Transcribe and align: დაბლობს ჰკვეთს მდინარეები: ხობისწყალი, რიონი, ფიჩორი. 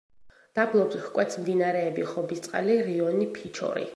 დაბლობს 0.59 0.97
ჰკვეთს 1.01 1.37
მდინარეები: 1.43 2.07
ხობისწყალი, 2.13 2.81
რიონი, 2.91 3.31
ფიჩორი. 3.39 3.89